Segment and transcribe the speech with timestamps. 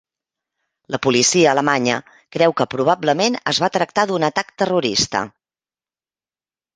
[0.93, 1.97] La policia alemanya
[2.37, 5.23] creu que probablement es va tractar d'un atac terrorista.